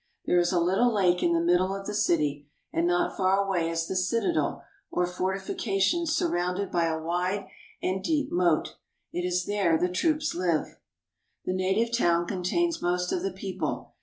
[0.25, 3.69] There is a little lake in the middle of the city, and not far away
[3.69, 7.45] is the citadel or fortification surrounded by a wide
[7.83, 8.77] and deep moat.
[9.13, 10.79] It is there the troops live.
[11.45, 13.93] The native town contains most of the people.